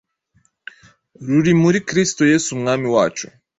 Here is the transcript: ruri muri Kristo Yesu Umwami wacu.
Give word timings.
ruri 1.25 1.51
muri 1.61 1.77
Kristo 1.87 2.21
Yesu 2.31 2.47
Umwami 2.57 2.87
wacu. 2.95 3.25